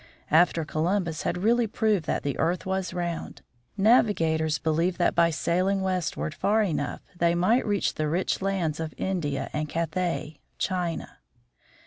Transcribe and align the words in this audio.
After 0.31 0.65
Columbus 0.65 1.21
had 1.21 1.37
really 1.43 1.67
proved 1.67 2.05
that 2.05 2.23
the 2.23 2.39
earth 2.39 2.65
was 2.65 2.91
round, 2.91 3.43
navigators 3.77 4.57
believed 4.57 4.97
that 4.97 5.13
by 5.13 5.29
sailing 5.29 5.81
westward 5.81 6.33
far 6.33 6.63
enough 6.63 7.01
they 7.15 7.35
might 7.35 7.67
reach 7.67 7.93
the 7.93 8.07
rich 8.07 8.41
lands 8.41 8.79
of 8.79 8.95
India 8.97 9.51
and 9.53 9.69
Cathay 9.69 10.39
(China). 10.57 11.19